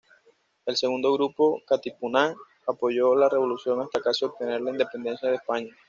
El 0.65 0.77
segundo 0.77 1.13
grupo, 1.13 1.61
Katipunan, 1.67 2.33
apoyó 2.67 3.13
la 3.13 3.29
revolución 3.29 3.81
hasta 3.81 3.99
casi 4.01 4.25
obtener 4.25 4.59
la 4.61 4.71
independencia 4.71 5.29
de 5.29 5.35
España. 5.35 5.71